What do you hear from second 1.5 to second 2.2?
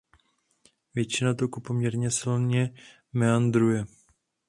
poměrně